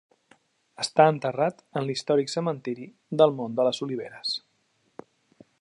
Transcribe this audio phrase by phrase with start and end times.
[0.83, 2.89] Està enterrat en l'històric Cementiri
[3.23, 4.37] del Mont de les Oliveres.